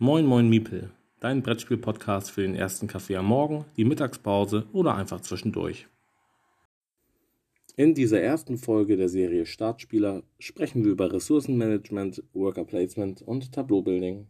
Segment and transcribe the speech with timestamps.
[0.00, 5.20] Moin Moin Miepel, dein Brettspiel-Podcast für den ersten Kaffee am Morgen, die Mittagspause oder einfach
[5.22, 5.88] zwischendurch.
[7.74, 14.28] In dieser ersten Folge der Serie Startspieler sprechen wir über Ressourcenmanagement, Worker Placement und Tableaubuilding.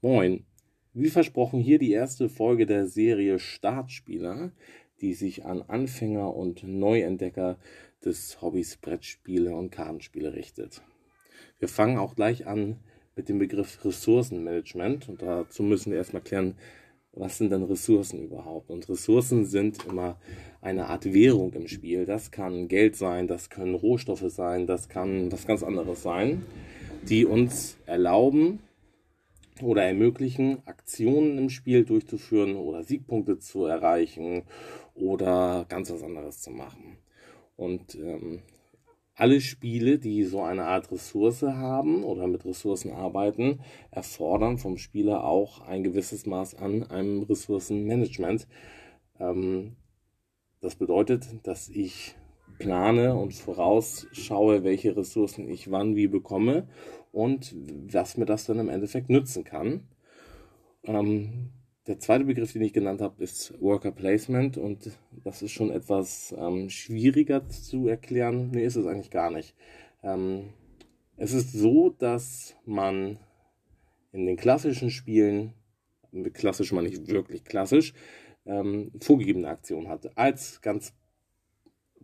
[0.00, 0.46] Moin,
[0.94, 4.50] wie versprochen hier die erste Folge der Serie Startspieler,
[5.00, 7.56] die sich an Anfänger und Neuentdecker
[8.04, 10.82] des Hobbys Brettspiele und Kartenspiele richtet.
[11.58, 12.76] Wir fangen auch gleich an
[13.14, 16.54] mit dem Begriff Ressourcenmanagement und dazu müssen wir erstmal klären,
[17.12, 18.70] was sind denn Ressourcen überhaupt?
[18.70, 20.20] Und Ressourcen sind immer
[20.60, 22.04] eine Art Währung im Spiel.
[22.04, 26.44] Das kann Geld sein, das können Rohstoffe sein, das kann was ganz anderes sein,
[27.08, 28.58] die uns erlauben
[29.62, 34.42] oder ermöglichen, Aktionen im Spiel durchzuführen oder Siegpunkte zu erreichen
[34.94, 36.98] oder ganz was anderes zu machen.
[37.56, 38.42] Und ähm,
[39.14, 45.24] alle Spiele, die so eine Art Ressource haben oder mit Ressourcen arbeiten, erfordern vom Spieler
[45.24, 48.46] auch ein gewisses Maß an einem Ressourcenmanagement.
[49.18, 49.76] Ähm,
[50.60, 52.14] das bedeutet, dass ich
[52.58, 56.68] plane und vorausschaue, welche Ressourcen ich wann wie bekomme
[57.12, 57.54] und
[57.90, 59.88] was mir das dann im Endeffekt nützen kann.
[60.84, 61.50] Ähm,
[61.86, 64.90] der zweite Begriff, den ich genannt habe, ist Worker Placement und
[65.24, 68.50] das ist schon etwas ähm, schwieriger zu erklären.
[68.50, 69.54] Nee, ist es eigentlich gar nicht.
[70.02, 70.50] Ähm,
[71.16, 73.18] es ist so, dass man
[74.12, 75.54] in den klassischen Spielen,
[76.32, 77.94] klassisch meine ich wirklich klassisch,
[78.46, 80.16] ähm, vorgegebene Aktionen hat.
[80.18, 80.92] Als ganz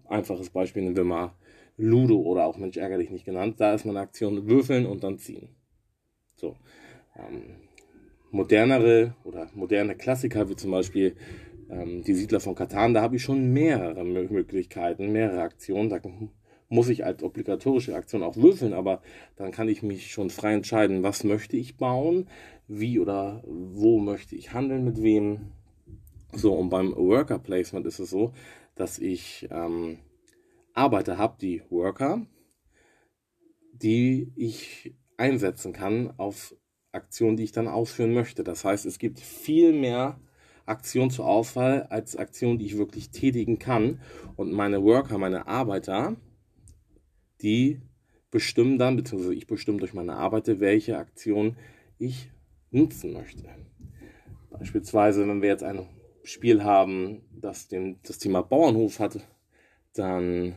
[0.09, 1.33] einfaches Beispiel nehmen wir mal
[1.77, 3.57] Ludo oder auch Mensch ärgerlich nicht genannt.
[3.59, 5.49] Da ist meine Aktion würfeln und dann ziehen.
[6.37, 6.57] So.
[7.17, 7.57] Ähm,
[8.31, 11.15] modernere oder moderne Klassiker wie zum Beispiel
[11.71, 15.91] ähm, die Siedler von Katan, da habe ich schon mehrere Möglichkeiten, mehrere Aktionen.
[15.91, 16.01] Da
[16.69, 19.03] muss ich als obligatorische Aktion auch würfeln, aber
[19.37, 22.29] dann kann ich mich schon frei entscheiden, was möchte ich bauen,
[22.67, 25.53] wie oder wo möchte ich handeln, mit wem.
[26.35, 28.33] So, und beim Worker Placement ist es so,
[28.75, 29.99] dass ich ähm,
[30.75, 32.27] Arbeiter habe, die Worker,
[33.73, 36.55] die ich einsetzen kann auf
[36.93, 38.45] Aktion, die ich dann ausführen möchte.
[38.45, 40.21] Das heißt, es gibt viel mehr
[40.67, 44.01] Aktionen zur Auswahl als Aktionen, die ich wirklich tätigen kann.
[44.37, 46.17] Und meine Worker, meine Arbeiter,
[47.41, 47.81] die
[48.31, 51.57] bestimmen dann, beziehungsweise ich bestimme durch meine Arbeiter, welche Aktion
[51.99, 52.31] ich
[52.71, 53.45] nutzen möchte.
[54.51, 55.87] Beispielsweise, wenn wir jetzt ein
[56.25, 59.19] Spiel haben, das den, das Thema Bauernhof hat,
[59.95, 60.57] dann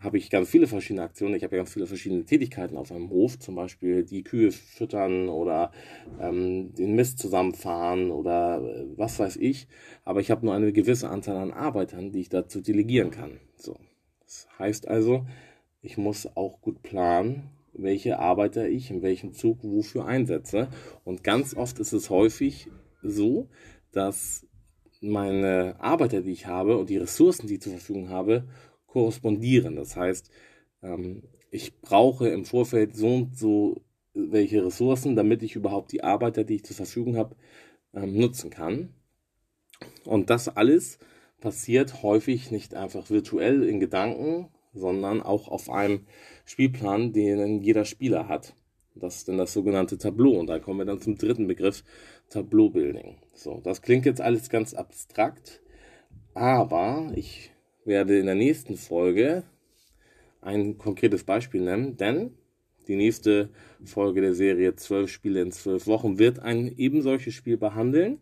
[0.00, 1.34] habe ich ganz viele verschiedene Aktionen.
[1.34, 5.28] Ich habe ja ganz viele verschiedene Tätigkeiten auf einem Hof, zum Beispiel die Kühe füttern
[5.28, 5.72] oder
[6.18, 9.68] ähm, den Mist zusammenfahren oder äh, was weiß ich.
[10.04, 13.40] Aber ich habe nur eine gewisse Anzahl an Arbeitern, die ich dazu delegieren kann.
[13.56, 13.78] So.
[14.22, 15.26] Das heißt also,
[15.82, 20.68] ich muss auch gut planen, welche Arbeiter ich in welchem Zug wofür einsetze.
[21.04, 22.68] Und ganz oft ist es häufig
[23.02, 23.48] so,
[23.92, 24.46] dass
[25.00, 28.44] meine Arbeiter, die ich habe und die Ressourcen, die ich zur Verfügung habe,
[28.86, 29.76] korrespondieren.
[29.76, 30.30] Das heißt,
[30.82, 33.82] ähm, ich brauche im Vorfeld so und so
[34.14, 37.36] welche Ressourcen, damit ich überhaupt die Arbeiter, die ich zur Verfügung habe,
[37.94, 38.90] ähm, nutzen kann.
[40.04, 40.98] Und das alles
[41.40, 46.06] passiert häufig nicht einfach virtuell in Gedanken, sondern auch auf einem
[46.44, 48.54] Spielplan, den jeder Spieler hat.
[48.94, 50.38] Das ist dann das sogenannte Tableau.
[50.38, 51.84] Und da kommen wir dann zum dritten Begriff,
[52.28, 53.16] Tableau-Building.
[53.34, 55.60] So, das klingt jetzt alles ganz abstrakt,
[56.34, 57.50] aber ich
[57.84, 59.44] werde in der nächsten Folge
[60.40, 62.34] ein konkretes Beispiel nennen, denn
[62.88, 63.50] die nächste
[63.84, 68.20] Folge der Serie 12 Spiele in 12 Wochen wird ein eben solches Spiel behandeln,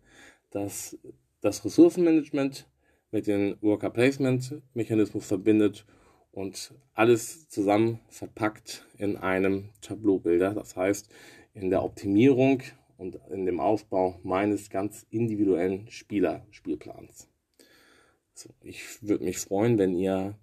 [0.51, 0.97] das
[1.41, 2.67] das Ressourcenmanagement
[3.11, 5.85] mit dem Worker Placement Mechanismus verbindet
[6.31, 10.53] und alles zusammen verpackt in einem Tableau-Bilder.
[10.53, 11.09] Das heißt,
[11.53, 12.61] in der Optimierung
[12.97, 17.27] und in dem Aufbau meines ganz individuellen Spielerspielplans.
[18.33, 20.35] So, ich würde mich freuen, wenn ihr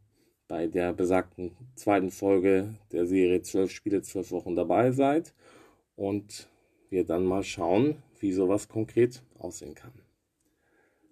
[0.49, 5.35] bei der besagten zweiten Folge der Serie 12 Spiele, 12 Wochen dabei seid
[5.97, 6.49] und
[6.91, 10.06] wir dann mal schauen, wie sowas konkret aussehen kann.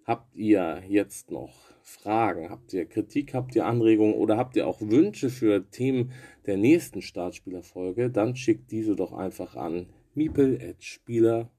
[0.05, 2.49] Habt ihr jetzt noch Fragen?
[2.49, 3.33] Habt ihr Kritik?
[3.33, 6.11] Habt ihr Anregungen oder habt ihr auch Wünsche für Themen
[6.45, 8.09] der nächsten Startspielerfolge?
[8.09, 11.49] Dann schickt diese doch einfach an miepel.spieler.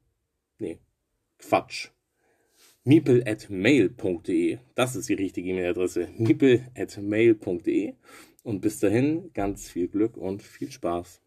[0.58, 0.78] Nee,
[1.38, 1.90] Quatsch
[2.86, 4.58] miepel.mail.de.
[4.76, 6.08] Das ist die richtige E-Mail-Adresse.
[6.16, 7.94] miepel.mail.de.
[8.44, 11.20] Und bis dahin ganz viel Glück und viel Spaß.